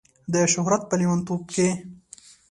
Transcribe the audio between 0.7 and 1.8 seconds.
په لیونتوب کې